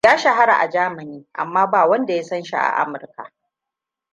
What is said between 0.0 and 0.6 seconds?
Ya shahara